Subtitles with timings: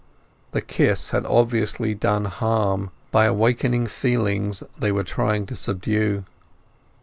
[0.51, 6.23] The kiss had obviously done harm by awakening feelings they were trying to subdue.